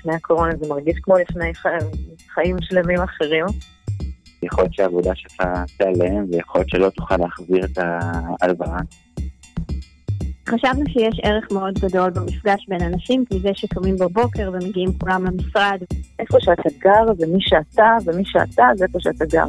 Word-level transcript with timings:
לפני 0.00 0.14
הקורונה, 0.14 0.52
זה 0.60 0.68
מרגיש 0.68 0.98
כמו 1.02 1.14
לפני 1.18 1.52
חיים 2.34 2.56
שלמים 2.60 3.00
אחרים. 3.00 3.44
יכול 4.42 4.64
להיות 4.64 4.74
שהעבודה 4.74 5.14
שלך 5.14 5.42
תיעלם, 5.78 6.24
ויכול 6.32 6.60
להיות 6.60 6.68
שלא 6.68 6.90
תוכל 6.90 7.16
להחזיר 7.16 7.64
את 7.64 7.78
ההלוואה. 7.78 8.78
חשבנו 10.48 10.84
שיש 10.88 11.20
ערך 11.22 11.52
מאוד 11.52 11.78
גדול 11.78 12.10
במפגש 12.10 12.66
בין 12.68 12.82
אנשים, 12.82 13.24
מזה 13.34 13.50
שקמים 13.54 13.96
בבוקר 13.96 14.50
ומגיעים 14.52 14.98
כולם 15.00 15.24
למשרד. 15.24 15.80
איפה 16.18 16.36
שאתה 16.40 16.68
גר 16.78 17.12
ומי 17.18 17.40
שאתה 17.40 17.96
ומי 18.04 18.22
שאתה 18.24 18.64
זה 18.76 18.84
איפה 18.84 18.98
שאתה 19.00 19.24
גר. 19.24 19.46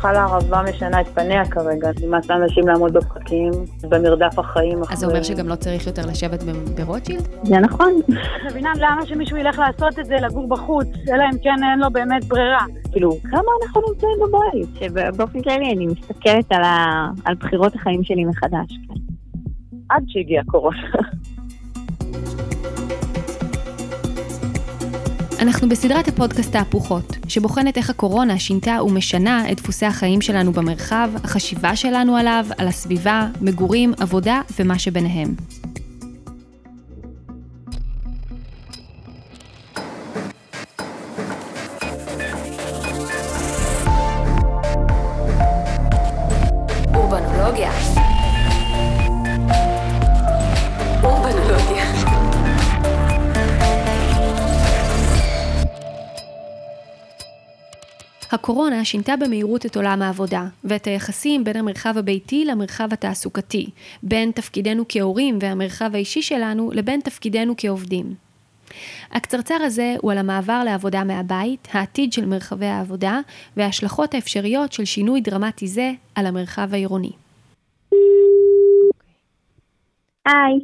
בכלל 0.00 0.16
הערבה 0.16 0.62
משנה 0.70 1.00
את 1.00 1.08
פניה 1.08 1.44
כרגע, 1.44 1.90
נמאס 2.02 2.30
לאנשים 2.30 2.68
לעמוד 2.68 2.92
בפקקים, 2.92 3.50
במרדף 3.88 4.38
החיים. 4.38 4.78
אז 4.90 4.98
זה 4.98 5.06
אומר 5.06 5.22
שגם 5.22 5.48
לא 5.48 5.54
צריך 5.54 5.86
יותר 5.86 6.02
לשבת 6.06 6.42
ברוטשילד? 6.76 7.28
זה 7.42 7.58
נכון. 7.58 7.92
מבינה 8.50 8.72
למה 8.76 9.06
שמישהו 9.06 9.36
ילך 9.36 9.58
לעשות 9.58 9.98
את 9.98 10.06
זה, 10.06 10.14
לגור 10.14 10.48
בחוץ, 10.48 10.86
אלא 11.08 11.24
אם 11.32 11.38
כן 11.42 11.64
אין 11.70 11.78
לו 11.78 11.90
באמת 11.90 12.24
ברירה. 12.24 12.64
כאילו, 12.92 13.10
כמה 13.30 13.50
אנחנו 13.62 13.82
נמצאים 13.88 14.16
בבית? 14.22 14.68
שבאופן 14.78 15.42
כללי 15.42 15.72
אני 15.72 15.86
מסתכלת 15.86 16.52
על, 17.24 17.34
בחירות 17.34 17.74
החיים 17.74 18.04
שלי 18.04 18.24
מחדש. 18.24 18.78
כן. 18.88 18.94
עד 19.88 20.02
שהגיע 20.06 20.42
קורונה. 20.46 20.78
אנחנו 25.40 25.68
בסדרת 25.68 26.08
הפודקאסט 26.08 26.52
תהפוכות, 26.52 27.16
שבוחנת 27.28 27.76
איך 27.76 27.90
הקורונה 27.90 28.38
שינתה 28.38 28.78
ומשנה 28.82 29.52
את 29.52 29.56
דפוסי 29.56 29.86
החיים 29.86 30.20
שלנו 30.20 30.52
במרחב, 30.52 31.10
החשיבה 31.24 31.76
שלנו 31.76 32.16
עליו, 32.16 32.46
על 32.58 32.68
הסביבה, 32.68 33.26
מגורים, 33.40 33.92
עבודה 34.00 34.40
ומה 34.58 34.78
שביניהם. 34.78 35.34
הקורונה 58.40 58.84
שינתה 58.84 59.16
במהירות 59.16 59.66
את 59.66 59.76
עולם 59.76 60.02
העבודה, 60.02 60.44
ואת 60.64 60.84
היחסים 60.86 61.44
בין 61.44 61.56
המרחב 61.56 61.98
הביתי 61.98 62.44
למרחב 62.44 62.92
התעסוקתי, 62.92 63.70
בין 64.02 64.30
תפקידנו 64.30 64.84
כהורים 64.88 65.38
והמרחב 65.40 65.90
האישי 65.94 66.22
שלנו 66.22 66.70
לבין 66.74 67.00
תפקידנו 67.00 67.54
כעובדים. 67.56 68.14
הקצרצר 69.12 69.54
הזה 69.54 69.94
הוא 70.00 70.12
על 70.12 70.18
המעבר 70.18 70.62
לעבודה 70.64 71.04
מהבית, 71.04 71.68
העתיד 71.72 72.12
של 72.12 72.26
מרחבי 72.26 72.66
העבודה 72.66 73.20
וההשלכות 73.56 74.14
האפשריות 74.14 74.72
של 74.72 74.84
שינוי 74.84 75.20
דרמטי 75.20 75.66
זה 75.66 75.92
על 76.14 76.26
המרחב 76.26 76.68
העירוני. 76.72 77.12
היי. 80.26 80.58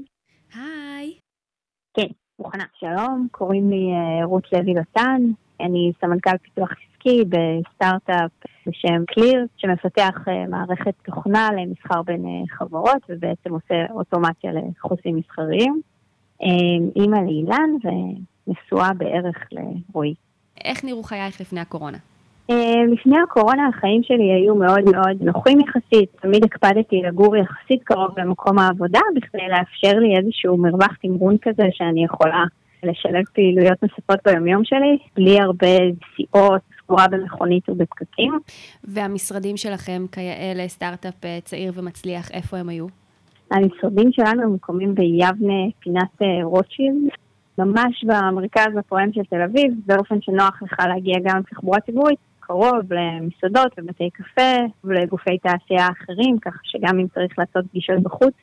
היי. 0.54 1.12
כן, 1.94 2.08
מוכנה. 2.38 2.64
שלום, 2.74 3.28
קוראים 3.30 3.70
לי 3.70 3.76
אה, 3.92 4.26
רות 4.26 4.52
לוי 4.52 4.74
לוטן, 4.74 5.22
אני 5.60 5.92
סמנכ"ל 6.00 6.36
פיתוח 6.42 6.70
עסקי 6.70 7.24
בסטארט-אפ 7.24 8.30
בשם 8.66 9.04
קליר, 9.06 9.46
שמפתח 9.56 10.14
אה, 10.28 10.44
מערכת 10.48 10.94
תוכנה 11.04 11.48
למסחר 11.56 12.02
בין 12.02 12.24
אה, 12.26 12.56
חברות 12.56 13.02
ובעצם 13.08 13.50
עושה 13.50 13.74
אוטומציה 13.90 14.50
לחוסים 14.52 15.16
מסחריים. 15.16 15.80
אה, 16.42 16.48
אימא 16.96 17.16
לאילן 17.16 17.70
ונשואה 17.84 18.94
בערך 18.94 19.36
לרועי. 19.52 20.14
איך 20.64 20.84
נראו 20.84 21.02
חייך 21.02 21.40
לפני 21.40 21.60
הקורונה? 21.60 21.98
לפני 22.92 23.16
הקורונה 23.24 23.68
החיים 23.68 24.02
שלי 24.02 24.32
היו 24.32 24.54
מאוד 24.54 24.84
מאוד 24.92 25.22
נוחים 25.22 25.60
יחסית, 25.60 26.10
תמיד 26.20 26.44
הקפדתי 26.44 27.02
לגור 27.02 27.36
יחסית 27.36 27.82
קרוב 27.84 28.18
למקום 28.18 28.58
העבודה 28.58 29.00
בכדי 29.16 29.48
לאפשר 29.50 29.98
לי 29.98 30.16
איזשהו 30.16 30.56
מרווח 30.56 30.96
תמרון 31.02 31.36
כזה 31.42 31.64
שאני 31.72 32.04
יכולה 32.04 32.44
לשלב 32.86 33.24
פעילויות 33.34 33.82
נוספות 33.82 34.18
ביומיום 34.24 34.64
שלי, 34.64 34.98
בלי 35.16 35.40
הרבה 35.40 35.66
נסיעות, 35.66 36.60
סגורה 36.82 37.08
במכונית 37.08 37.68
ובפקקים. 37.68 38.38
והמשרדים 38.84 39.56
שלכם 39.56 40.02
כיאה 40.12 40.52
לסטארט-אפ 40.54 41.24
אה, 41.24 41.38
צעיר 41.44 41.72
ומצליח, 41.74 42.30
איפה 42.30 42.56
הם 42.56 42.68
היו? 42.68 42.86
המשרדים 43.50 44.12
שלנו 44.12 44.48
ממוקמים 44.48 44.94
ביבנה, 44.94 45.62
פינת 45.80 46.22
אה, 46.22 46.44
רוטשילד, 46.44 47.10
ממש 47.58 48.04
במרכז 48.04 48.76
הפועם 48.78 49.12
של 49.12 49.24
תל 49.30 49.42
אביב, 49.42 49.72
באופן 49.86 50.20
שנוח 50.20 50.62
לך 50.62 50.80
להגיע 50.88 51.14
גם 51.24 51.38
לתחבורה 51.38 51.80
ציבורית, 51.80 52.18
קרוב 52.40 52.92
למסעדות 52.92 53.72
ובתי 53.78 54.10
קפה 54.10 54.56
ולגופי 54.84 55.38
תעשייה 55.38 55.88
אחרים, 55.88 56.38
כך 56.38 56.54
שגם 56.62 56.98
אם 56.98 57.06
צריך 57.14 57.38
לעשות 57.38 57.70
פגישות 57.70 58.02
בחוץ, 58.02 58.34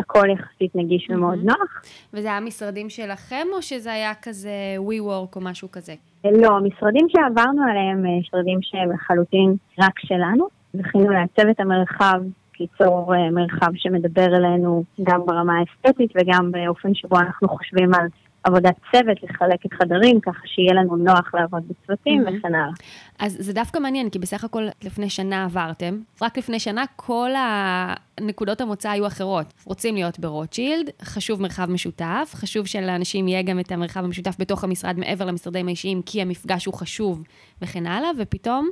הכל 0.00 0.26
יחסית 0.30 0.74
נגיש 0.74 1.10
mm-hmm. 1.10 1.14
ומאוד 1.14 1.38
נוח. 1.44 1.82
וזה 2.14 2.28
היה 2.28 2.40
משרדים 2.40 2.90
שלכם, 2.90 3.46
או 3.52 3.62
שזה 3.62 3.92
היה 3.92 4.12
כזה 4.22 4.50
WeWork 4.78 5.36
או 5.36 5.40
משהו 5.40 5.70
כזה? 5.70 5.94
לא, 6.24 6.56
המשרדים 6.56 7.06
שעברנו 7.08 7.62
עליהם, 7.70 8.06
אה, 8.06 8.18
משרדים 8.20 8.58
שהם 8.62 8.92
לחלוטין 8.92 9.54
רק 9.78 9.98
שלנו. 9.98 10.48
זכינו 10.72 11.10
לעצב 11.10 11.48
את 11.50 11.60
המרחב, 11.60 12.20
ליצור 12.60 13.14
אה, 13.14 13.30
מרחב 13.30 13.70
שמדבר 13.74 14.26
אלינו 14.36 14.84
גם 15.02 15.20
ברמה 15.26 15.52
האסתטית 15.58 16.12
וגם 16.14 16.52
באופן 16.52 16.94
שבו 16.94 17.18
אנחנו 17.18 17.48
חושבים 17.48 17.94
על 17.94 18.06
עבודת 18.44 18.74
צוות, 18.92 19.22
לחלק 19.22 19.66
את 19.66 19.72
חדרים, 19.72 20.20
ככה 20.20 20.40
שיהיה 20.46 20.74
לנו 20.74 20.96
נוח 20.96 21.34
לעבוד 21.34 21.62
בצוותים 21.68 22.26
mm-hmm. 22.26 22.38
וכן 22.38 22.54
הלאה. 22.54 22.70
אז 23.18 23.36
זה 23.40 23.52
דווקא 23.52 23.78
מעניין, 23.78 24.10
כי 24.10 24.18
בסך 24.18 24.44
הכל 24.44 24.68
לפני 24.84 25.10
שנה 25.10 25.44
עברתם, 25.44 25.98
רק 26.22 26.38
לפני 26.38 26.60
שנה 26.60 26.84
כל 26.96 27.30
הנקודות 27.36 28.60
המוצא 28.60 28.90
היו 28.90 29.06
אחרות. 29.06 29.54
רוצים 29.64 29.94
להיות 29.94 30.18
ברוטשילד, 30.18 30.90
חשוב 31.02 31.42
מרחב 31.42 31.70
משותף, 31.70 32.32
חשוב 32.34 32.66
שלאנשים 32.66 33.28
יהיה 33.28 33.42
גם 33.42 33.60
את 33.60 33.72
המרחב 33.72 34.04
המשותף 34.04 34.36
בתוך 34.38 34.64
המשרד 34.64 34.98
מעבר 34.98 35.24
למשרדים 35.24 35.66
האישיים, 35.66 36.02
כי 36.02 36.22
המפגש 36.22 36.66
הוא 36.66 36.74
חשוב 36.74 37.22
וכן 37.62 37.86
הלאה, 37.86 38.10
ופתאום... 38.18 38.70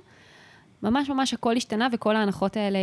ממש 0.82 1.10
ממש 1.10 1.34
הכל 1.34 1.56
השתנה 1.56 1.88
וכל 1.92 2.16
ההנחות 2.16 2.56
האלה 2.56 2.78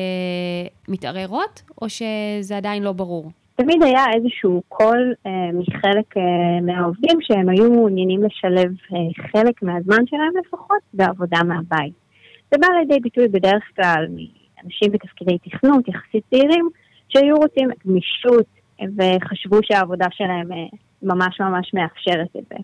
מתערערות, 0.87 1.61
או 1.81 1.89
שזה 1.89 2.57
עדיין 2.57 2.83
לא 2.83 2.91
ברור? 2.91 3.31
תמיד 3.55 3.83
היה 3.83 4.05
איזשהו 4.15 4.61
קול 4.67 5.13
אה, 5.25 5.31
מחלק 5.53 6.17
אה, 6.17 6.61
מהעובדים 6.61 7.17
שהם 7.21 7.49
היו 7.49 7.71
מעוניינים 7.71 8.23
לשלב 8.23 8.71
אה, 8.93 9.23
חלק 9.31 9.63
מהזמן 9.63 10.07
שלהם 10.07 10.31
לפחות 10.45 10.81
בעבודה 10.93 11.43
מהבית. 11.43 11.93
זה 12.51 12.57
בא 12.61 12.67
לידי 12.79 12.99
ביטוי 12.99 13.27
בדרך 13.27 13.63
כלל 13.75 14.07
מאנשים 14.09 14.91
בתפקידי 14.91 15.37
תכנות 15.37 15.87
יחסית 15.87 16.23
צעירים 16.29 16.69
שהיו 17.09 17.35
רוצים 17.35 17.69
גמישות 17.85 18.45
וחשבו 18.81 19.57
שהעבודה 19.63 20.05
שלהם 20.11 20.51
אה, 20.51 20.57
ממש 21.03 21.39
ממש 21.39 21.73
מאפשרת 21.73 22.35
את 22.37 22.43
זה. 22.49 22.55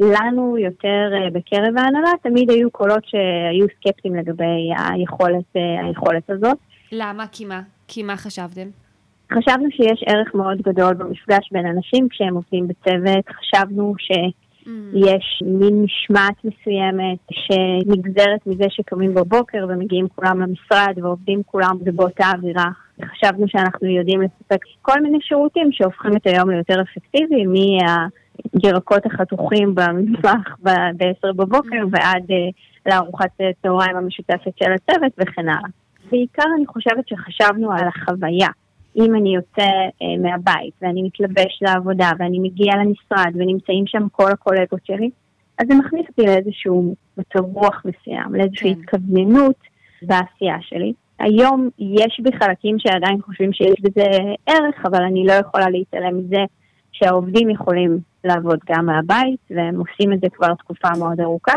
לנו 0.00 0.58
יותר 0.58 1.10
אה, 1.14 1.30
בקרב 1.30 1.76
ההנהלה 1.76 2.10
תמיד 2.22 2.50
היו 2.50 2.70
קולות 2.70 3.04
שהיו 3.06 3.66
סקפטיים 3.78 4.16
לגבי 4.16 4.70
היכולת, 4.78 5.56
אה, 5.56 5.86
היכולת 5.86 6.30
הזאת. 6.30 6.58
למה? 6.92 7.26
כי 7.32 7.44
מה? 7.44 7.60
כי 7.88 8.02
מה 8.02 8.16
חשבתם? 8.16 8.83
חשבנו 9.32 9.68
שיש 9.70 10.04
ערך 10.06 10.34
מאוד 10.34 10.62
גדול 10.62 10.94
במפגש 10.94 11.48
בין 11.52 11.66
אנשים 11.66 12.08
כשהם 12.08 12.34
עובדים 12.34 12.68
בצוות, 12.68 13.28
חשבנו 13.28 13.94
שיש 13.98 15.42
mm. 15.42 15.46
מין 15.46 15.82
משמעת 15.82 16.34
מסוימת 16.44 17.18
שנגזרת 17.32 18.46
מזה 18.46 18.64
שקמים 18.68 19.14
בבוקר 19.14 19.66
ומגיעים 19.68 20.08
כולם 20.08 20.40
למשרד 20.40 20.94
ועובדים 21.02 21.42
כולם 21.46 21.76
באותה 21.94 22.24
אווירה. 22.36 22.68
חשבנו 23.04 23.48
שאנחנו 23.48 23.88
יודעים 23.88 24.20
לספק 24.22 24.64
כל 24.82 25.00
מיני 25.02 25.18
שירותים 25.20 25.72
שהופכים 25.72 26.16
את 26.16 26.26
היום 26.26 26.50
ליותר 26.50 26.82
אפקטיבי, 26.82 27.44
מהירקות 27.46 29.06
החתוכים 29.06 29.74
במטבח 29.74 30.56
ב-10 30.62 31.32
בבוקר 31.36 31.82
mm. 31.82 31.88
ועד 31.90 32.22
uh, 32.22 32.52
לארוחת 32.86 33.30
צהריים 33.62 33.96
המשותפת 33.96 34.52
של 34.56 34.72
הצוות 34.72 35.12
וכן 35.18 35.48
הלאה. 35.48 35.68
בעיקר 36.10 36.48
אני 36.56 36.66
חושבת 36.66 37.08
שחשבנו 37.08 37.72
על 37.72 37.88
החוויה. 37.88 38.48
אם 38.96 39.14
אני 39.14 39.34
יוצא 39.34 39.68
אה, 40.02 40.18
מהבית 40.22 40.74
ואני 40.82 41.02
מתלבש 41.02 41.58
לעבודה 41.62 42.10
ואני 42.18 42.38
מגיע 42.38 42.72
למשרד 42.76 43.32
ונמצאים 43.34 43.86
שם 43.86 44.08
כל 44.12 44.30
הקולגות 44.32 44.86
שלי, 44.86 45.10
אז 45.58 45.66
זה 45.68 45.74
מכניס 45.74 46.06
אותי 46.08 46.22
לאיזשהו 46.22 46.94
מצב 47.18 47.40
רוח 47.40 47.82
מסוים, 47.84 48.34
לאיזושהי 48.34 48.74
כן. 48.74 48.80
התכווננות 48.80 49.56
בעשייה 50.02 50.56
שלי. 50.60 50.92
היום 51.18 51.68
יש 51.78 52.20
בי 52.22 52.30
חלקים 52.38 52.78
שעדיין 52.78 53.22
חושבים 53.22 53.52
שיש 53.52 53.80
בזה 53.80 54.06
ערך, 54.46 54.86
אבל 54.86 55.02
אני 55.02 55.26
לא 55.26 55.32
יכולה 55.32 55.70
להתעלם 55.70 56.18
מזה 56.18 56.44
שהעובדים 56.92 57.50
יכולים 57.50 57.98
לעבוד 58.24 58.58
גם 58.70 58.86
מהבית, 58.86 59.40
והם 59.50 59.78
עושים 59.78 60.12
את 60.12 60.20
זה 60.20 60.26
כבר 60.32 60.54
תקופה 60.54 60.88
מאוד 60.98 61.20
ארוכה, 61.20 61.54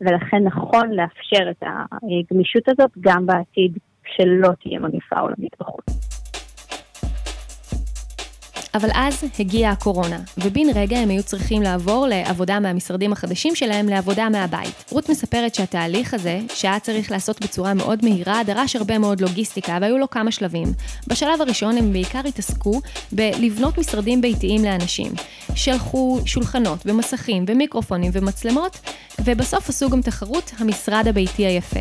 ולכן 0.00 0.42
נכון 0.44 0.90
לאפשר 0.90 1.50
את 1.50 1.62
הגמישות 1.62 2.68
הזאת 2.68 2.90
גם 3.00 3.26
בעתיד 3.26 3.78
שלא 4.06 4.48
תהיה 4.62 4.80
מגפה 4.80 5.20
עולמית 5.20 5.56
בחוץ. 5.60 6.03
אבל 8.74 8.88
אז 8.94 9.24
הגיעה 9.38 9.72
הקורונה, 9.72 10.20
ובן 10.38 10.70
רגע 10.74 10.98
הם 10.98 11.08
היו 11.08 11.22
צריכים 11.22 11.62
לעבור 11.62 12.06
לעבודה 12.06 12.60
מהמשרדים 12.60 13.12
החדשים 13.12 13.54
שלהם 13.54 13.88
לעבודה 13.88 14.28
מהבית. 14.28 14.84
רות 14.90 15.08
מספרת 15.08 15.54
שהתהליך 15.54 16.14
הזה, 16.14 16.40
שהיה 16.54 16.80
צריך 16.80 17.10
לעשות 17.10 17.40
בצורה 17.40 17.74
מאוד 17.74 18.04
מהירה, 18.04 18.40
דרש 18.46 18.76
הרבה 18.76 18.98
מאוד 18.98 19.20
לוגיסטיקה, 19.20 19.78
והיו 19.80 19.98
לו 19.98 20.10
כמה 20.10 20.30
שלבים. 20.30 20.72
בשלב 21.06 21.40
הראשון 21.40 21.76
הם 21.76 21.92
בעיקר 21.92 22.20
התעסקו 22.28 22.80
בלבנות 23.12 23.78
משרדים 23.78 24.20
ביתיים 24.20 24.64
לאנשים. 24.64 25.12
שלחו 25.54 26.20
שולחנות 26.26 26.78
ומסכים 26.86 27.44
ומיקרופונים 27.48 28.10
ומצלמות, 28.14 28.80
ובסוף 29.24 29.68
עשו 29.68 29.90
גם 29.90 30.02
תחרות 30.02 30.52
המשרד 30.58 31.08
הביתי 31.08 31.46
היפה. 31.46 31.80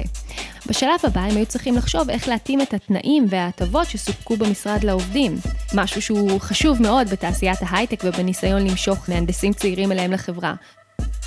בשלב 0.68 1.00
הבא 1.04 1.22
הם 1.22 1.38
היו 1.38 1.46
צריכים 1.46 1.76
לחשוב 1.76 2.10
איך 2.10 2.28
להתאים 2.28 2.62
את 2.62 2.74
התנאים 2.74 3.26
וההטבות 3.30 3.88
שסופקו 3.88 4.38
במשרד 4.38 4.84
לעובדים. 4.84 5.36
משהו 5.74 6.02
שהוא 6.02 6.42
חשוב 6.42 6.82
מאוד 6.82 7.10
בתעשיית 7.10 7.60
ההייטק 7.62 8.04
ובניסיון 8.04 8.68
למשוך 8.68 9.10
מהנדסים 9.10 9.54
צעירים 9.54 9.92
אליהם 9.92 10.12
לחברה. 10.12 10.54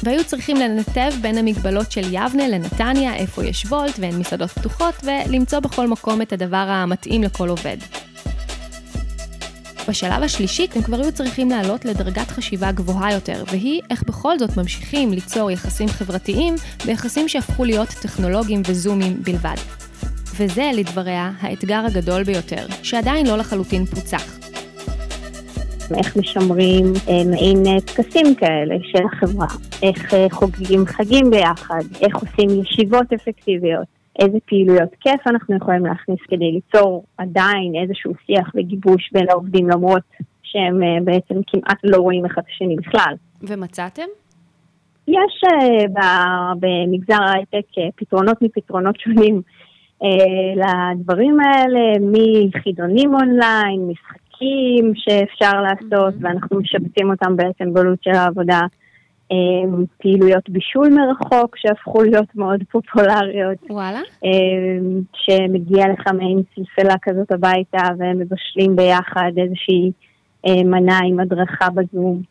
והיו 0.03 0.25
צריכים 0.25 0.57
לנתב 0.57 1.13
בין 1.21 1.39
המגבלות 1.39 1.93
של 1.93 2.05
יבנה 2.05 2.49
לנתניה, 2.49 3.15
איפה 3.15 3.45
יש 3.45 3.65
וולט 3.65 3.99
ואין 3.99 4.19
מסעדות 4.19 4.51
פתוחות, 4.51 4.95
ולמצוא 5.05 5.61
בכל 5.61 5.87
מקום 5.87 6.23
את 6.23 6.33
הדבר 6.33 6.57
המתאים 6.57 7.23
לכל 7.23 7.49
עובד. 7.49 7.77
בשלב 9.89 10.23
השלישי 10.23 10.67
הם 10.75 10.83
כבר 10.83 11.01
היו 11.01 11.13
צריכים 11.13 11.51
לעלות 11.51 11.85
לדרגת 11.85 12.31
חשיבה 12.31 12.73
גבוהה 12.73 13.13
יותר, 13.13 13.45
והיא 13.51 13.81
איך 13.91 14.03
בכל 14.03 14.39
זאת 14.39 14.57
ממשיכים 14.57 15.13
ליצור 15.13 15.51
יחסים 15.51 15.89
חברתיים 15.89 16.55
ביחסים 16.85 17.29
שהפכו 17.29 17.65
להיות 17.65 17.89
טכנולוגיים 17.89 18.63
וזומים 18.67 19.23
בלבד. 19.23 19.57
וזה, 20.39 20.71
לדבריה, 20.75 21.31
האתגר 21.41 21.83
הגדול 21.87 22.23
ביותר, 22.23 22.67
שעדיין 22.83 23.27
לא 23.27 23.37
לחלוטין 23.37 23.85
פוצח. 23.85 24.39
איך 25.99 26.17
משמרים 26.17 26.85
אה, 27.09 27.31
מעין 27.31 27.67
אה, 27.67 27.81
טקסים 27.81 28.35
כאלה 28.35 28.75
של 28.83 29.05
החברה, 29.13 29.47
איך 29.83 30.15
אה, 30.15 30.27
חוגגים 30.31 30.87
חגים 30.87 31.31
ביחד, 31.31 31.81
איך 32.01 32.17
עושים 32.17 32.61
ישיבות 32.63 33.13
אפקטיביות, 33.13 33.87
איזה 34.19 34.39
פעילויות 34.47 34.95
כיף 35.01 35.27
אנחנו 35.27 35.57
יכולים 35.57 35.87
להכניס 35.87 36.19
כדי 36.29 36.53
ליצור 36.53 37.05
עדיין 37.19 37.73
איזשהו 37.83 38.13
שיח 38.27 38.51
וגיבוש 38.55 39.11
בין 39.13 39.31
העובדים 39.31 39.69
למרות 39.69 40.03
שהם 40.43 41.05
בעצם 41.05 41.35
כמעט 41.47 41.79
לא 41.85 41.97
רואים 41.97 42.25
אחד 42.25 42.43
את 42.43 42.49
השני 42.55 42.77
בכלל. 42.77 43.15
ומצאתם? 43.43 44.07
יש 45.09 45.45
במגזר 46.61 47.23
ההייטק 47.23 47.67
פתרונות 47.97 48.43
מפתרונות 48.43 49.01
שונים 49.01 49.43
לדברים 50.57 51.41
האלה, 51.41 51.81
מחידונים 52.01 53.15
אונליין, 53.15 53.89
משחקים 53.89 54.93
שאפשר 54.95 55.61
לעשות, 55.63 56.15
mm-hmm. 56.15 56.19
ואנחנו 56.21 56.61
משבצים 56.61 57.11
אותם 57.11 57.37
בעצם 57.37 57.73
בעלות 57.73 57.99
של 58.03 58.11
העבודה. 58.11 58.61
אמ, 59.31 59.85
פעילויות 59.99 60.51
בישול 60.51 60.89
מרחוק 60.89 61.57
שהפכו 61.57 62.03
להיות 62.03 62.37
מאוד 62.37 62.63
פופולריות. 62.71 63.59
וואלה. 63.71 64.01
אמ, 64.25 65.01
שמגיע 65.15 65.89
לך 65.89 66.07
מעין 66.15 66.43
סלסלה 66.55 66.95
כזאת 67.03 67.33
הביתה 67.33 67.83
והם 67.99 68.19
מבשלים 68.19 68.77
ביחד 68.77 69.31
איזושהי 69.37 69.93
אה, 70.47 70.63
מנה 70.65 70.99
עם 71.05 71.21
הדרכה 71.21 71.71
בזום. 71.71 72.23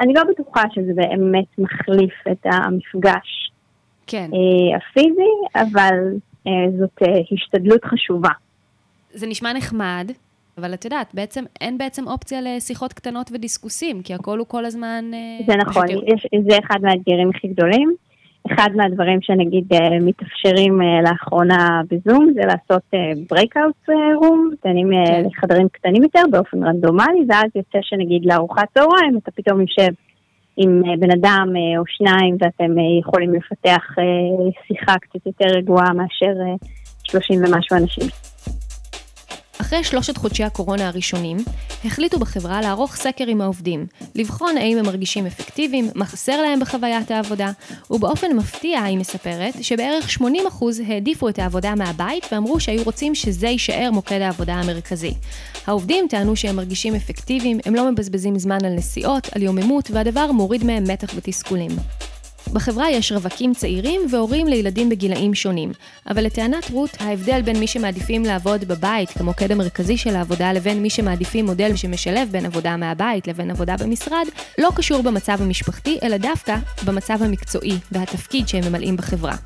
אני 0.00 0.12
לא 0.14 0.22
בטוחה 0.30 0.62
שזה 0.74 0.92
באמת 0.94 1.58
מחליף 1.58 2.14
את 2.32 2.46
המפגש 2.46 3.50
כן. 4.06 4.30
אה, 4.34 4.76
הפיזי, 4.76 5.32
אבל 5.54 5.94
אה, 5.94 6.29
זאת 6.78 7.02
השתדלות 7.32 7.84
חשובה. 7.84 8.30
זה 9.12 9.26
נשמע 9.26 9.52
נחמד, 9.52 10.10
אבל 10.58 10.74
את 10.74 10.84
יודעת, 10.84 11.14
בעצם 11.14 11.44
אין 11.60 11.78
בעצם 11.78 12.06
אופציה 12.06 12.38
לשיחות 12.40 12.92
קטנות 12.92 13.30
ודיסקוסים, 13.34 14.02
כי 14.02 14.14
הכל 14.14 14.38
הוא 14.38 14.46
כל 14.46 14.64
הזמן... 14.64 15.04
אה, 15.14 15.46
זה 15.46 15.56
נכון, 15.56 15.84
יש, 15.88 16.26
זה 16.48 16.58
אחד 16.58 16.78
מהאתגרים 16.82 17.30
הכי 17.30 17.48
גדולים. 17.48 17.94
אחד 18.52 18.68
מהדברים 18.76 19.18
שנגיד 19.22 19.64
אה, 19.72 19.98
מתאפשרים 20.00 20.82
אה, 20.82 21.10
לאחרונה 21.10 21.80
בזום 21.90 22.32
זה 22.34 22.40
לעשות 22.40 22.82
breakout 23.32 23.88
room, 23.88 24.56
כן. 24.62 24.76
לחדרים 25.26 25.68
קטנים 25.72 26.02
יותר 26.02 26.22
באופן 26.30 26.64
רנדומלי, 26.64 27.24
ואז 27.28 27.50
יוצא 27.54 27.78
שנגיד 27.82 28.22
לארוחת 28.24 28.68
צהריים 28.74 29.18
אתה 29.18 29.30
פתאום 29.30 29.60
יושב 29.60 29.92
עם 30.56 30.82
בן 31.00 31.10
אדם 31.10 31.48
או 31.78 31.82
שניים 31.86 32.36
ואתם 32.40 32.72
יכולים 33.00 33.34
לפתח 33.34 33.86
שיחה 34.66 34.94
קצת 35.00 35.26
יותר 35.26 35.44
רגועה 35.56 35.92
מאשר 35.92 36.32
30 37.04 37.38
ומשהו 37.44 37.76
אנשים. 37.76 38.29
אחרי 39.70 39.84
שלושת 39.84 40.16
חודשי 40.16 40.44
הקורונה 40.44 40.88
הראשונים, 40.88 41.36
החליטו 41.84 42.18
בחברה 42.18 42.60
לערוך 42.60 42.96
סקר 42.96 43.26
עם 43.26 43.40
העובדים, 43.40 43.86
לבחון 44.14 44.56
האם 44.56 44.78
הם 44.78 44.86
מרגישים 44.86 45.26
אפקטיביים, 45.26 45.88
מה 45.94 46.04
חסר 46.04 46.42
להם 46.42 46.60
בחוויית 46.60 47.10
העבודה, 47.10 47.50
ובאופן 47.90 48.36
מפתיע, 48.36 48.82
היא 48.82 48.98
מספרת, 48.98 49.54
שבערך 49.62 50.08
80% 50.20 50.24
העדיפו 50.88 51.28
את 51.28 51.38
העבודה 51.38 51.74
מהבית 51.74 52.26
ואמרו 52.32 52.60
שהיו 52.60 52.82
רוצים 52.84 53.14
שזה 53.14 53.46
יישאר 53.46 53.90
מוקד 53.92 54.20
העבודה 54.20 54.54
המרכזי. 54.54 55.14
העובדים 55.66 56.06
טענו 56.10 56.36
שהם 56.36 56.56
מרגישים 56.56 56.94
אפקטיביים, 56.94 57.58
הם 57.64 57.74
לא 57.74 57.92
מבזבזים 57.92 58.38
זמן 58.38 58.64
על 58.64 58.72
נסיעות, 58.74 59.28
על 59.34 59.42
יוממות, 59.42 59.90
והדבר 59.90 60.32
מוריד 60.32 60.64
מהם 60.64 60.84
מתח 60.84 61.08
ותסכולים. 61.14 61.70
בחברה 62.52 62.90
יש 62.90 63.12
רווקים 63.12 63.54
צעירים 63.54 64.00
והורים 64.10 64.46
לילדים 64.46 64.88
בגילאים 64.88 65.34
שונים, 65.34 65.72
אבל 66.10 66.24
לטענת 66.24 66.70
רות, 66.70 66.90
ההבדל 67.00 67.42
בין 67.42 67.60
מי 67.60 67.66
שמעדיפים 67.66 68.24
לעבוד 68.24 68.64
בבית 68.64 69.10
כמוקד 69.10 69.52
המרכזי 69.52 69.96
של 69.96 70.16
העבודה 70.16 70.52
לבין 70.52 70.82
מי 70.82 70.90
שמעדיפים 70.90 71.46
מודל 71.46 71.76
שמשלב 71.76 72.28
בין 72.30 72.46
עבודה 72.46 72.76
מהבית 72.76 73.28
לבין 73.28 73.50
עבודה 73.50 73.76
במשרד, 73.76 74.26
לא 74.58 74.68
קשור 74.76 75.02
במצב 75.02 75.36
המשפחתי, 75.40 75.98
אלא 76.02 76.16
דווקא 76.16 76.56
במצב 76.84 77.22
המקצועי 77.22 77.78
והתפקיד 77.92 78.48
שהם 78.48 78.64
ממלאים 78.68 78.96
בחברה. 78.96 79.36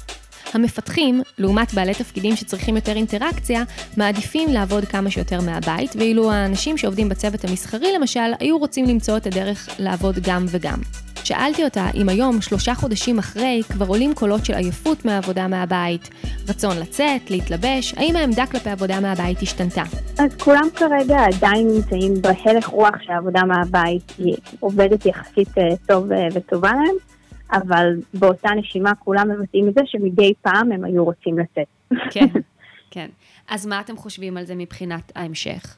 המפתחים, 0.53 1.23
לעומת 1.39 1.75
בעלי 1.75 1.95
תפקידים 1.95 2.37
שצריכים 2.37 2.77
יותר 2.77 2.93
אינטראקציה, 2.93 3.63
מעדיפים 3.97 4.49
לעבוד 4.53 4.85
כמה 4.85 5.11
שיותר 5.11 5.41
מהבית, 5.41 5.97
ואילו 5.97 6.33
האנשים 6.33 6.79
שעובדים 6.79 7.09
בצוות 7.09 7.45
המסחרי 7.45 7.93
למשל, 7.99 8.33
היו 8.41 8.59
רוצים 8.59 8.85
למצוא 8.85 9.17
את 9.17 9.27
הדרך 9.27 9.69
לעבוד 9.79 10.19
גם 10.23 10.45
וגם. 10.49 10.79
שאלתי 11.25 11.65
אותה 11.65 11.87
אם 11.95 12.09
היום, 12.09 12.41
שלושה 12.41 12.75
חודשים 12.75 13.19
אחרי, 13.19 13.63
כבר 13.69 13.87
עולים 13.87 14.15
קולות 14.15 14.45
של 14.45 14.55
עייפות 14.55 15.05
מהעבודה 15.05 15.49
מהבית, 15.49 16.11
רצון 16.49 16.79
לצאת, 16.79 17.31
להתלבש, 17.31 17.95
האם 17.97 18.17
העמדה 18.17 18.47
כלפי 18.47 18.71
עבודה 18.71 19.01
מהבית 19.01 19.43
השתנתה? 19.43 19.83
אז 20.19 20.35
כולם 20.41 20.69
כרגע 20.77 21.25
עדיין 21.25 21.69
נמצאים 21.69 22.15
בהלך 22.23 22.67
רוח 22.67 22.95
שהעבודה 23.03 23.41
מהבית 23.45 24.13
היא 24.19 24.37
עובדת 24.61 25.07
יחסית 25.07 25.59
אה, 25.59 25.77
טוב 25.87 26.13
אה, 26.13 26.27
וטובה 26.35 26.71
להם, 26.71 27.14
אבל 27.55 27.97
באותה 28.15 28.51
נשימה 28.57 28.95
כולם 28.95 29.29
מבטאים 29.31 29.69
את 29.69 29.75
זה 29.75 29.81
שמדי 29.87 30.33
פעם 30.43 30.73
הם 30.73 30.85
היו 30.85 31.05
רוצים 31.05 31.39
לצאת. 31.39 31.67
כן, 32.11 32.27
כן. 32.91 33.09
אז 33.49 33.67
מה 33.67 33.81
אתם 33.81 33.97
חושבים 33.97 34.37
על 34.37 34.45
זה 34.45 34.55
מבחינת 34.55 35.13
ההמשך? 35.17 35.77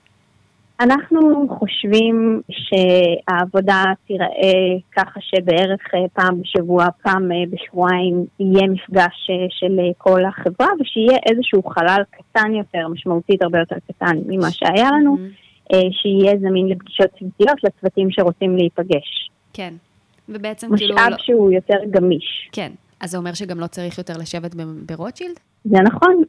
אנחנו 0.81 1.49
חושבים 1.59 2.41
שהעבודה 2.51 3.85
תיראה 4.07 4.79
ככה 4.97 5.21
שבערך 5.21 5.81
אה, 5.95 6.09
פעם 6.13 6.41
בשבוע, 6.41 6.87
פעם 7.03 7.33
אה, 7.33 7.37
בשבועיים 7.51 8.27
יהיה 8.41 8.69
מפגש 8.69 9.31
אה, 9.31 9.47
של 9.51 9.79
כל 9.99 10.25
החברה 10.25 10.69
ושיהיה 10.81 11.19
איזשהו 11.31 11.63
חלל 11.63 12.03
קטן 12.11 12.55
יותר, 12.55 12.89
משמעותית 12.89 13.43
הרבה 13.43 13.59
יותר 13.59 13.77
קטן 13.89 14.17
ממה 14.27 14.51
שהיה 14.51 14.91
לנו, 14.91 15.17
mm-hmm. 15.17 15.77
שיהיה 15.91 16.39
זמין 16.39 16.67
לפגישות 16.69 17.11
צוותיות 17.19 17.65
לצוותים 17.65 18.11
שרוצים 18.11 18.57
להיפגש. 18.57 19.31
כן, 19.53 19.75
ובעצם 20.29 20.75
משאב 20.75 20.79
כאילו... 20.79 20.95
משאב 20.95 21.11
לא- 21.11 21.17
שהוא 21.19 21.51
יותר 21.51 21.79
גמיש. 21.91 22.49
כן, 22.53 22.73
אז 23.01 23.11
זה 23.11 23.19
אומר 23.19 23.35
שגם 23.35 23.61
לא 23.61 23.67
צריך 23.67 23.99
יותר 23.99 24.15
לשבת 24.19 24.55
ברוטשילד? 24.87 25.39
זה 25.65 25.77
נכון. 25.85 26.23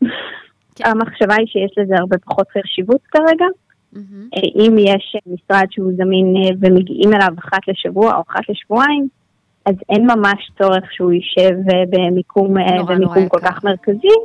כן. 0.76 0.90
המחשבה 0.90 1.36
היא 1.36 1.48
שיש 1.48 1.72
לזה 1.78 1.96
הרבה 2.00 2.18
פחות 2.18 2.48
חשיבות 2.50 3.02
כרגע. 3.12 3.46
Mm-hmm. 3.96 4.40
אם 4.56 4.76
יש 4.80 5.16
משרד 5.28 5.66
שהוא 5.72 5.92
זמין 5.98 6.36
אה, 6.38 6.50
ומגיעים 6.60 7.14
אליו 7.14 7.30
אחת 7.40 7.68
לשבוע 7.68 8.16
או 8.16 8.22
אחת 8.28 8.50
לשבועיים, 8.50 9.08
אז 9.66 9.76
אין 9.90 10.08
ממש 10.12 10.52
צורך 10.62 10.92
שהוא 10.92 11.12
יישב 11.12 11.56
אה, 11.74 11.84
במיקום, 11.90 12.58
נורא, 12.58 12.84
במיקום 12.84 12.96
נורא 12.96 13.16
כל 13.16 13.38
יקר. 13.38 13.52
כך 13.52 13.64
מרכזי, 13.64 14.18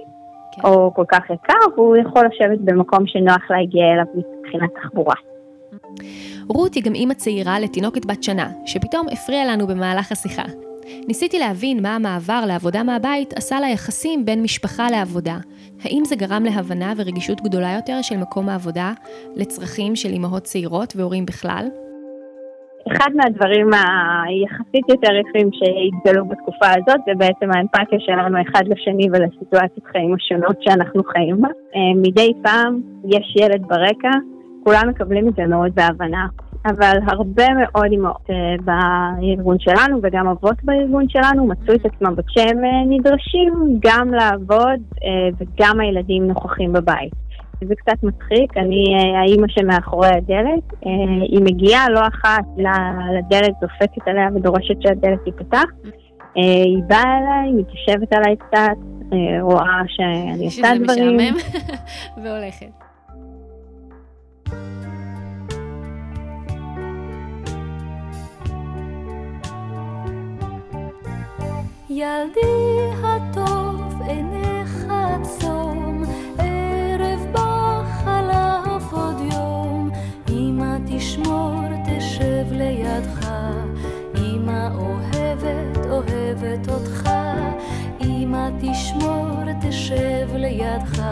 כן. 0.53 0.63
או 0.65 0.95
כל 0.95 1.05
כך 1.09 1.31
יקר, 1.31 1.75
והוא 1.77 1.97
יכול 1.97 2.23
לשבת 2.27 2.59
במקום 2.59 3.07
שנוח 3.07 3.51
להגיע 3.51 3.85
אליו 3.93 4.05
מבחינת 4.15 4.71
תחבורה. 4.83 5.15
רות 6.49 6.75
היא 6.75 6.83
גם 6.85 6.95
אימא 6.95 7.15
צעירה 7.15 7.61
לתינוקת 7.61 8.07
בת 8.07 8.23
שנה, 8.23 8.51
שפתאום 8.67 9.07
הפריעה 9.13 9.45
לנו 9.45 9.67
במהלך 9.67 10.13
השיחה. 10.13 10.45
ניסיתי 11.09 11.39
להבין 11.39 11.83
מה 11.83 11.97
המעבר 11.97 12.45
לעבודה 12.47 12.83
מהבית 12.83 13.33
עשה 13.33 13.61
ליחסים 13.61 14.25
בין 14.25 14.43
משפחה 14.43 14.87
לעבודה. 14.91 15.37
האם 15.85 16.05
זה 16.05 16.17
גרם 16.17 16.45
להבנה 16.45 16.93
ורגישות 16.97 17.41
גדולה 17.41 17.73
יותר 17.77 18.03
של 18.03 18.17
מקום 18.17 18.49
העבודה 18.49 18.93
לצרכים 19.37 19.97
של 19.97 20.09
אימהות 20.09 20.43
צעירות 20.43 20.93
והורים 20.97 21.27
בכלל? 21.27 21.67
אחד 22.93 23.11
מהדברים 23.15 23.71
היחסית 23.73 24.89
יותר 24.89 25.13
יפים 25.21 25.49
שהתגלו 25.53 26.25
בתקופה 26.25 26.67
הזאת 26.67 27.01
זה 27.07 27.13
בעצם 27.17 27.51
האמפתיה 27.55 27.99
שלנו 28.01 28.39
אחד 28.43 28.63
לשני 28.67 29.07
ולסיטואציות 29.13 29.87
חיים 29.93 30.15
השונות 30.15 30.57
שאנחנו 30.61 31.03
חיים 31.05 31.41
בה. 31.41 31.49
אה, 31.49 31.81
מדי 31.97 32.33
פעם 32.43 32.81
יש 33.09 33.35
ילד 33.41 33.63
ברקע 33.69 34.15
כולם 34.65 34.89
מקבלים 34.89 35.29
את 35.29 35.35
זה 35.35 35.47
מאוד 35.47 35.75
בהבנה. 35.75 36.27
אבל 36.67 36.99
הרבה 37.07 37.45
מאוד 37.55 37.87
אימהות 37.91 38.31
אה, 38.31 38.55
בארגון 38.65 39.57
שלנו 39.59 39.99
וגם 40.03 40.29
אבות 40.29 40.65
בארגון 40.65 41.09
שלנו 41.09 41.47
מצאו 41.47 41.75
את 41.75 41.87
עצמם 41.87 42.15
כשהם 42.27 42.59
נדרשים 42.89 43.53
גם 43.81 44.15
לעבוד 44.15 44.81
וגם 45.39 45.81
הילדים 45.81 46.27
נוכחים 46.27 46.73
בבית. 46.73 47.13
זה 47.69 47.75
קצת 47.75 48.03
מצחיק, 48.03 48.57
אני 48.57 48.85
האימא 49.19 49.49
שמאחורי 49.49 50.09
הדלת, 50.09 50.81
היא 51.23 51.43
מגיעה 51.43 51.91
לא 51.91 52.01
אחת 52.01 52.45
לדלת, 53.13 53.55
דופקת 53.61 54.09
עליה 54.09 54.29
ודורשת 54.35 54.83
שהדלת 54.83 55.19
תיפתח. 55.25 55.65
היא 56.35 56.83
באה 56.87 57.19
אליי, 57.19 57.53
מתיישבת 57.53 58.13
עליי 58.13 58.37
קצת, 58.37 58.77
רואה 59.41 59.81
שאני 59.87 60.45
עושה 60.45 60.69
דברים. 60.83 60.87
שזה 60.87 60.95
משעמם, 60.95 61.37
והולכת. 62.25 62.92
ילדי 71.95 72.91
הטוב 73.05 74.03
עיניך 74.07 74.87
עצום, 74.91 76.03
ערב 76.39 77.27
בא 77.33 77.83
חלף 78.05 78.93
עוד 78.93 79.21
יום, 79.33 79.91
אמא 80.29 80.77
תשמור 80.87 81.63
תשב 81.87 82.45
לידך, 82.51 83.29
אמא 84.17 84.69
אוהבת 84.75 85.87
אוהבת 85.91 86.69
אותך, 86.69 87.11
אמא 88.01 88.49
תשמור 88.61 89.45
תשב 89.61 90.29
לידך, 90.35 91.03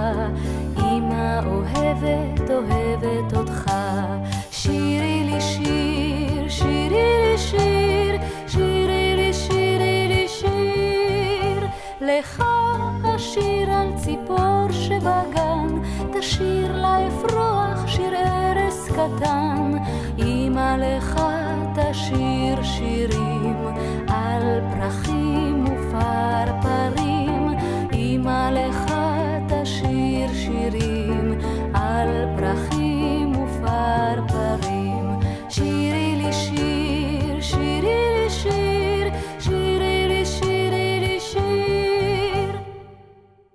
אמא 0.79 1.41
אוהבת 1.47 2.51
אוהבת 2.51 3.37
אותך, 3.37 3.70
קטן, 19.01 19.73
אמא 20.19 20.77
לך 20.77 21.21
תשיר 21.75 22.63
שירים 22.63 23.40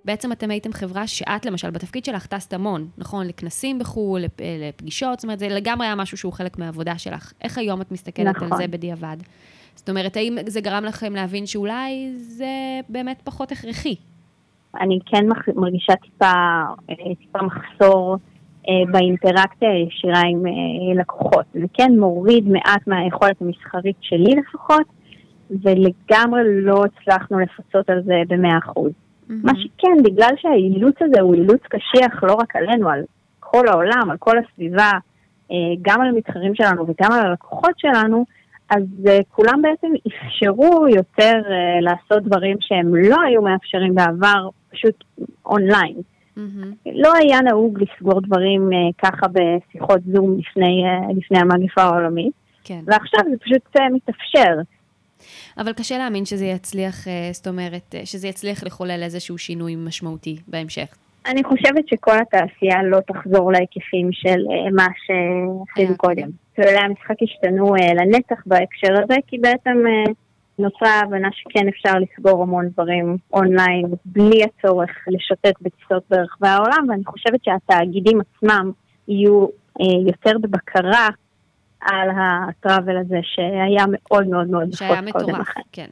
בעצם 0.06 0.32
אתם 0.32 0.50
הייתם 0.50 0.72
חברה 0.72 1.06
שאת, 1.06 1.46
למשל, 1.46 1.70
בתפקיד 1.70 2.04
שלך 2.04 2.26
טסת 2.26 2.52
המון, 2.52 2.86
נכון? 2.98 3.26
לכנסים 3.26 3.78
בחו"ל, 3.78 4.20
לפ- 4.20 4.40
לפגישות, 4.68 5.18
זאת 5.18 5.24
אומרת, 5.24 5.38
זה 5.38 5.48
לגמרי 5.48 5.86
היה 5.86 5.94
משהו 5.94 6.16
שהוא 6.16 6.32
חלק 6.32 6.58
מהעבודה 6.58 6.98
שלך. 6.98 7.32
איך 7.42 7.58
היום 7.58 7.80
את 7.80 7.92
מסתכלת 7.92 8.36
נכון. 8.36 8.52
על 8.52 8.58
זה 8.58 8.68
בדיעבד? 8.68 9.16
זאת 9.74 9.88
אומרת, 9.88 10.16
האם 10.16 10.36
זה 10.46 10.60
גרם 10.60 10.84
לכם 10.84 11.14
להבין 11.14 11.46
שאולי 11.46 12.12
זה 12.16 12.80
באמת 12.88 13.22
פחות 13.24 13.52
הכרחי? 13.52 13.94
אני 14.80 14.98
כן 15.06 15.26
מרגישה 15.56 15.92
טיפה, 15.96 16.32
אה, 16.90 17.14
טיפה 17.18 17.38
מחסור 17.42 18.16
אה, 18.68 18.92
באינטראקציה 18.92 19.70
הישירה 19.70 20.20
עם 20.20 20.46
אה, 20.46 21.00
לקוחות. 21.00 21.44
זה 21.54 21.66
כן 21.74 21.92
מוריד 21.98 22.48
מעט 22.48 22.86
מהיכולת 22.86 23.42
המסחרית 23.42 23.96
שלי 24.00 24.34
לפחות, 24.34 24.86
ולגמרי 25.50 26.40
לא 26.44 26.84
הצלחנו 26.84 27.38
לפצות 27.38 27.90
על 27.90 28.02
זה 28.02 28.14
במאה 28.28 28.58
אחוז. 28.58 28.92
מה 29.28 29.52
שכן, 29.54 30.02
בגלל 30.04 30.30
שהאילוץ 30.36 30.94
הזה 31.00 31.20
הוא 31.20 31.34
אילוץ 31.34 31.60
קשיח 31.62 32.22
לא 32.22 32.34
רק 32.34 32.56
עלינו, 32.56 32.90
על 32.90 33.02
כל 33.40 33.68
העולם, 33.68 34.10
על 34.10 34.16
כל 34.16 34.38
הסביבה, 34.38 34.90
אה, 35.50 35.56
גם 35.82 36.00
על 36.00 36.08
המתחרים 36.08 36.54
שלנו 36.54 36.82
וגם 36.82 37.12
על 37.12 37.26
הלקוחות 37.26 37.78
שלנו, 37.78 38.24
אז 38.70 38.82
אה, 39.08 39.18
כולם 39.30 39.62
בעצם 39.62 39.88
אפשרו 40.06 40.86
יותר 40.88 41.40
אה, 41.50 41.80
לעשות 41.80 42.22
דברים 42.22 42.56
שהם 42.60 42.94
לא 42.94 43.16
היו 43.26 43.42
מאפשרים 43.42 43.94
בעבר, 43.94 44.48
פשוט 44.70 45.04
אונליין. 45.46 45.96
מהמם. 46.36 46.72
לא 46.86 47.12
היה 47.14 47.40
נהוג 47.40 47.78
לסגור 47.82 48.20
דברים 48.20 48.70
אה, 48.72 48.78
ככה 49.10 49.26
בשיחות 49.28 50.00
זום 50.14 50.38
לפני, 50.38 50.84
אה, 50.84 51.12
לפני 51.16 51.38
המגפה 51.38 51.82
העולמית, 51.82 52.32
כן. 52.64 52.80
ועכשיו 52.86 53.20
זה 53.30 53.36
פשוט 53.38 53.76
אה, 53.80 53.88
מתאפשר. 53.88 54.54
אבל 55.58 55.72
קשה 55.72 55.98
להאמין 55.98 56.24
שזה 56.24 56.44
יצליח, 56.44 57.08
אה, 57.08 57.28
זאת 57.32 57.46
אומרת, 57.46 57.94
אה, 57.94 58.06
שזה 58.06 58.28
יצליח 58.28 58.64
לחולל 58.64 59.00
איזשהו 59.02 59.38
שינוי 59.38 59.76
משמעותי 59.76 60.36
בהמשך. 60.48 60.94
אני 61.26 61.44
חושבת 61.44 61.88
שכל 61.88 62.18
התעשייה 62.18 62.82
לא 62.82 62.98
תחזור 63.00 63.52
להיקפים 63.52 64.08
של 64.12 64.28
אה, 64.50 64.70
מה 64.72 64.86
שעשינו 65.06 65.96
קודם. 65.96 66.28
כללי 66.56 66.78
המשחק 66.78 67.16
השתנו 67.22 67.74
לנצח 67.74 68.42
בהקשר 68.46 69.02
הזה, 69.04 69.14
כי 69.26 69.38
בעצם 69.38 69.84
נוצרה 70.58 70.90
ההבנה 70.90 71.28
שכן 71.32 71.68
אפשר 71.68 71.92
לסגור 71.98 72.42
המון 72.42 72.68
דברים 72.68 73.16
אונליין 73.32 73.86
בלי 74.04 74.44
הצורך 74.44 74.90
לשוטט 75.08 75.54
בטיסות 75.60 76.02
ברחבי 76.10 76.48
העולם, 76.48 76.86
ואני 76.88 77.04
חושבת 77.04 77.44
שהתאגידים 77.44 78.18
עצמם 78.20 78.70
יהיו 79.08 79.46
יותר 80.06 80.38
בבקרה 80.38 81.08
על 81.80 82.08
הטראבל 82.16 82.96
הזה 82.96 83.18
שהיה 83.22 83.84
מאוד 83.88 84.26
מאוד 84.26 84.50
מאוד 84.50 84.72
שהיה 84.72 85.00
נפוץ 85.00 85.22
קודם 85.22 85.34
מטורף, 85.34 85.48
לכן. 85.48 85.60
כן. 85.72 85.86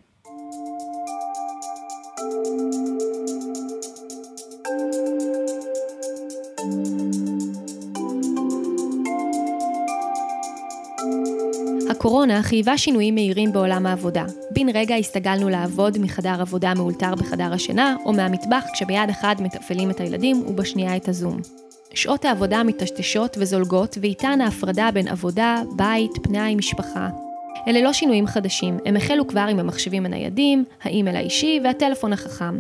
הקורונה 11.91 12.43
חייבה 12.43 12.79
שינויים 12.79 13.15
מהירים 13.15 13.53
בעולם 13.53 13.87
העבודה. 13.87 14.25
בן 14.51 14.69
רגע 14.75 14.95
הסתגלנו 14.95 15.49
לעבוד 15.49 15.99
מחדר 15.99 16.41
עבודה 16.41 16.73
מאולתר 16.77 17.15
בחדר 17.15 17.53
השינה, 17.53 17.97
או 18.05 18.13
מהמטבח 18.13 18.65
כשביד 18.73 19.11
אחד 19.11 19.35
מתפעלים 19.41 19.91
את 19.91 20.01
הילדים 20.01 20.37
ובשנייה 20.47 20.97
את 20.97 21.09
הזום. 21.09 21.41
שעות 21.97 22.25
העבודה 22.25 22.63
מטשטשות 22.63 23.37
וזולגות, 23.41 23.99
ואיתן 24.01 24.41
ההפרדה 24.41 24.91
בין 24.95 25.09
עבודה, 25.09 25.63
בית, 25.77 26.11
פנאי, 26.23 26.55
משפחה. 26.55 27.09
אלה 27.69 27.83
לא 27.83 27.93
שינויים 27.93 28.27
חדשים, 28.27 28.79
הם 28.87 28.97
החלו 28.97 29.27
כבר 29.27 29.47
עם 29.51 29.59
המחשבים 29.59 30.07
הניידים, 30.07 30.65
האימייל 30.83 31.17
האישי 31.17 31.61
והטלפון 31.65 32.13
החכם. 32.13 32.59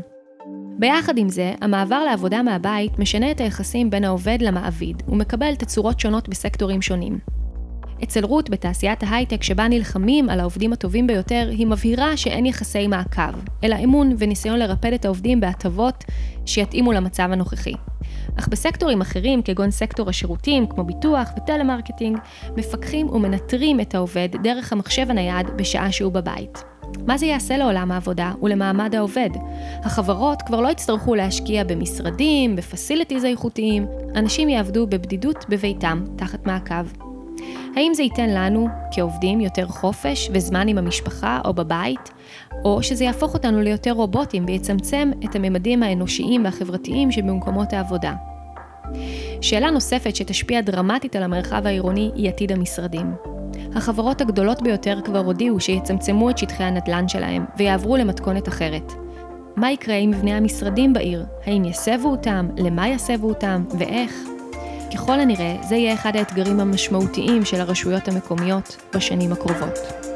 ביחד 0.78 1.18
עם 1.18 1.28
זה, 1.28 1.54
המעבר 1.60 2.04
לעבודה 2.04 2.42
מהבית 2.42 2.98
משנה 2.98 3.30
את 3.30 3.40
היחסים 3.40 3.90
בין 3.90 4.04
העובד 4.04 4.38
למעביד, 4.40 5.02
ומקבל 5.08 5.54
תצורות 5.54 6.00
שונות 6.00 6.28
בסקטורים 6.28 6.82
שונים. 6.82 7.18
אצל 8.02 8.24
רות 8.24 8.50
בתעשיית 8.50 9.02
ההייטק 9.02 9.42
שבה 9.42 9.68
נלחמים 9.68 10.28
על 10.28 10.40
העובדים 10.40 10.72
הטובים 10.72 11.06
ביותר, 11.06 11.48
היא 11.50 11.66
מבהירה 11.66 12.16
שאין 12.16 12.46
יחסי 12.46 12.86
מעקב, 12.86 13.38
אלא 13.64 13.76
אמון 13.84 14.16
וניסיון 14.18 14.58
לרפד 14.58 14.92
את 14.92 15.04
העובדים 15.04 15.40
בהטבות 15.40 16.04
שיתאימו 16.46 16.92
למצב 16.92 17.28
הנוכחי. 17.32 17.74
אך 18.38 18.48
בסקטורים 18.48 19.00
אחרים, 19.00 19.42
כגון 19.42 19.70
סקטור 19.70 20.08
השירותים, 20.08 20.66
כמו 20.66 20.84
ביטוח 20.84 21.28
וטלמרקטינג, 21.36 22.18
מפקחים 22.56 23.08
ומנטרים 23.08 23.80
את 23.80 23.94
העובד 23.94 24.28
דרך 24.42 24.72
המחשב 24.72 25.06
הנייד 25.10 25.46
בשעה 25.56 25.92
שהוא 25.92 26.12
בבית. 26.12 26.64
מה 27.06 27.18
זה 27.18 27.26
יעשה 27.26 27.56
לעולם 27.56 27.92
העבודה 27.92 28.32
ולמעמד 28.42 28.94
העובד? 28.94 29.30
החברות 29.84 30.42
כבר 30.42 30.60
לא 30.60 30.68
יצטרכו 30.68 31.14
להשקיע 31.14 31.64
במשרדים, 31.64 32.56
ב 32.56 32.62
facilities 32.62 33.24
איכותיים, 33.24 33.86
אנשים 34.16 34.48
יעבדו 34.48 34.86
בבדידות 34.86 35.44
בביתם, 35.48 36.04
תחת 36.16 36.46
מעקב. 36.46 37.03
האם 37.76 37.94
זה 37.94 38.02
ייתן 38.02 38.30
לנו, 38.30 38.68
כעובדים, 38.92 39.40
יותר 39.40 39.66
חופש 39.68 40.30
וזמן 40.34 40.68
עם 40.68 40.78
המשפחה 40.78 41.40
או 41.44 41.54
בבית, 41.54 42.10
או 42.64 42.82
שזה 42.82 43.04
יהפוך 43.04 43.34
אותנו 43.34 43.60
ליותר 43.60 43.92
רובוטים 43.92 44.44
ויצמצם 44.46 45.10
את 45.24 45.36
הממדים 45.36 45.82
האנושיים 45.82 46.44
והחברתיים 46.44 47.12
שבמקומות 47.12 47.72
העבודה? 47.72 48.14
שאלה 49.40 49.70
נוספת 49.70 50.16
שתשפיע 50.16 50.60
דרמטית 50.60 51.16
על 51.16 51.22
המרחב 51.22 51.66
העירוני 51.66 52.10
היא 52.14 52.28
עתיד 52.28 52.52
המשרדים. 52.52 53.14
החברות 53.74 54.20
הגדולות 54.20 54.62
ביותר 54.62 54.98
כבר 55.04 55.18
הודיעו 55.18 55.60
שיצמצמו 55.60 56.30
את 56.30 56.38
שטחי 56.38 56.64
הנדל"ן 56.64 57.08
שלהם 57.08 57.44
ויעברו 57.56 57.96
למתכונת 57.96 58.48
אחרת. 58.48 58.92
מה 59.56 59.72
יקרה 59.72 59.96
עם 59.96 60.10
מבני 60.10 60.34
המשרדים 60.34 60.92
בעיר? 60.92 61.24
האם 61.46 61.64
יסבו 61.64 62.08
אותם? 62.08 62.48
למה 62.56 62.88
יסבו 62.88 63.28
אותם? 63.28 63.64
ואיך? 63.78 64.33
ככל 64.94 65.20
הנראה, 65.20 65.56
זה 65.62 65.76
יהיה 65.76 65.94
אחד 65.94 66.16
האתגרים 66.16 66.60
המשמעותיים 66.60 67.44
של 67.44 67.60
הרשויות 67.60 68.08
המקומיות 68.08 68.76
בשנים 68.94 69.32
הקרובות. 69.32 70.13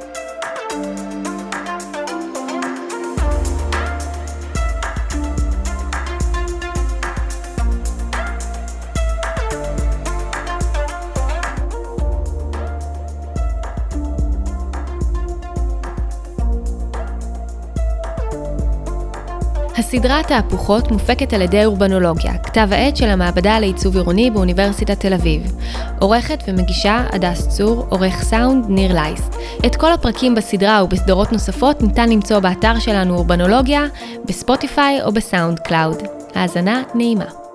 הסדרה 19.88 20.22
תהפוכות 20.22 20.90
מופקת 20.90 21.32
על 21.32 21.42
ידי 21.42 21.64
אורבנולוגיה, 21.64 22.38
כתב 22.38 22.68
העת 22.70 22.96
של 22.96 23.08
המעבדה 23.10 23.58
לעיצוב 23.58 23.96
עירוני 23.96 24.30
באוניברסיטת 24.30 25.00
תל 25.00 25.14
אביב. 25.14 25.52
עורכת 26.00 26.44
ומגישה 26.48 27.04
הדס 27.12 27.48
צור, 27.48 27.86
עורך 27.88 28.22
סאונד 28.22 28.64
ניר 28.68 28.92
לייסט. 28.92 29.36
את 29.66 29.76
כל 29.76 29.92
הפרקים 29.92 30.34
בסדרה 30.34 30.84
ובסדרות 30.84 31.32
נוספות 31.32 31.82
ניתן 31.82 32.08
למצוא 32.08 32.38
באתר 32.38 32.78
שלנו 32.78 33.14
אורבנולוגיה, 33.14 33.84
בספוטיפיי 34.24 35.02
או 35.02 35.12
בסאונד 35.12 35.58
קלאוד. 35.58 36.02
האזנה 36.34 36.82
נעימה. 36.94 37.47